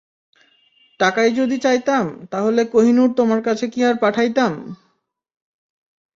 টাকাই 0.99 1.29
যদি 1.33 1.57
চাইতাম, 1.57 2.05
তাহলে 2.31 2.61
কোহিনূর 2.65 3.09
তোমার 3.13 3.41
কাছে 3.41 3.65
কি 3.67 3.79
আর 3.83 3.95
পাঠাইতাম? 3.95 4.53